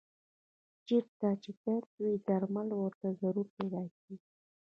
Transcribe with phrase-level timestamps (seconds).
[0.87, 4.25] چېرته چې درد وي درمل ورته ضرور پیدا کېږي.